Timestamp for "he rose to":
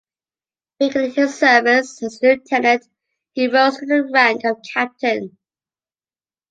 3.33-3.85